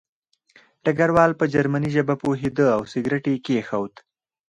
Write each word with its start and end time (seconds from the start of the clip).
ډګروال 0.83 1.31
په 1.39 1.45
جرمني 1.53 1.89
ژبه 1.95 2.15
پوهېده 2.23 2.65
او 2.75 2.81
سګرټ 2.91 3.23
یې 3.31 3.37
کېښود 3.45 3.93